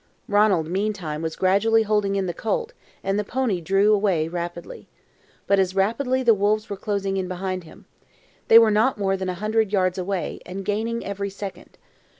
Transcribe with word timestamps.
Ranald 0.27 0.67
meantime 0.67 1.21
was 1.21 1.35
gradually 1.35 1.83
holding 1.83 2.15
in 2.15 2.25
the 2.25 2.33
colt, 2.33 2.73
and 3.03 3.19
the 3.19 3.23
pony 3.23 3.61
drew 3.61 3.93
away 3.93 4.27
rapidly. 4.27 4.87
But 5.45 5.59
as 5.59 5.75
rapidly 5.75 6.23
the 6.23 6.33
wolves 6.33 6.71
were 6.71 6.75
closing 6.75 7.17
in 7.17 7.27
behind 7.27 7.65
him. 7.65 7.85
They 8.47 8.57
were 8.57 8.71
not 8.71 8.97
more 8.97 9.15
than 9.15 9.29
a 9.29 9.35
hundred 9.35 9.71
yards 9.71 9.99
away, 9.99 10.39
and 10.43 10.65
gaining 10.65 11.05
every 11.05 11.29
second. 11.29 11.77